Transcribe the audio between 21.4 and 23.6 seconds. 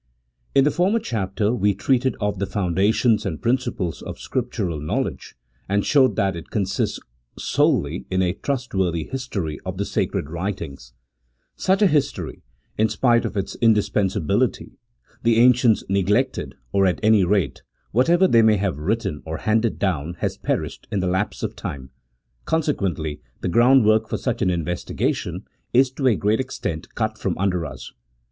of time, consequently the